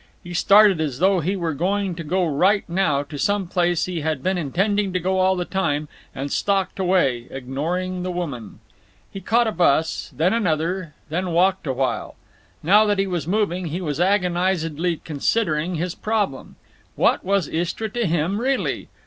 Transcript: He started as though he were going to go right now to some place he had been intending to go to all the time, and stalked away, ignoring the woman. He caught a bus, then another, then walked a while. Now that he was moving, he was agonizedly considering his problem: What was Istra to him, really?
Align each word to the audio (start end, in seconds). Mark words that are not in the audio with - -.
He 0.23 0.33
started 0.33 0.81
as 0.81 0.97
though 0.97 1.19
he 1.19 1.35
were 1.35 1.53
going 1.53 1.93
to 1.93 2.03
go 2.03 2.25
right 2.25 2.67
now 2.67 3.03
to 3.03 3.19
some 3.19 3.45
place 3.45 3.85
he 3.85 4.01
had 4.01 4.23
been 4.23 4.35
intending 4.35 4.91
to 4.93 4.99
go 4.99 5.13
to 5.13 5.19
all 5.19 5.35
the 5.35 5.45
time, 5.45 5.87
and 6.15 6.31
stalked 6.31 6.79
away, 6.79 7.27
ignoring 7.29 8.01
the 8.01 8.09
woman. 8.09 8.61
He 9.11 9.21
caught 9.21 9.45
a 9.45 9.51
bus, 9.51 10.11
then 10.17 10.33
another, 10.33 10.95
then 11.09 11.33
walked 11.33 11.67
a 11.67 11.73
while. 11.73 12.15
Now 12.63 12.83
that 12.87 12.97
he 12.97 13.05
was 13.05 13.27
moving, 13.27 13.67
he 13.67 13.79
was 13.79 13.99
agonizedly 13.99 15.01
considering 15.03 15.75
his 15.75 15.93
problem: 15.93 16.55
What 16.95 17.23
was 17.23 17.47
Istra 17.47 17.89
to 17.89 18.07
him, 18.07 18.39
really? 18.41 18.87